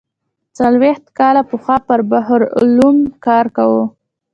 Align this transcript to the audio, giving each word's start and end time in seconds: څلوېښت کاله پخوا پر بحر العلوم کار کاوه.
څلوېښت 0.57 1.05
کاله 1.17 1.41
پخوا 1.49 1.77
پر 1.87 1.99
بحر 2.11 2.41
العلوم 2.59 2.97
کار 3.25 3.45
کاوه. 3.55 3.83